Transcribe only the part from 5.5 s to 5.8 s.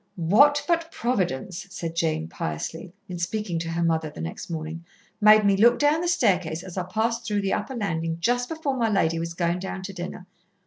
look